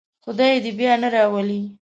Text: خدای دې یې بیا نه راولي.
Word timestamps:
خدای 0.23 0.51
دې 0.63 0.71
یې 0.73 0.77
بیا 0.79 0.93
نه 1.01 1.09
راولي. 1.15 1.61